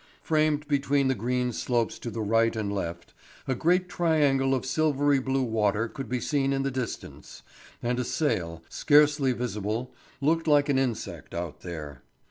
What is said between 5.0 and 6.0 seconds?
blue water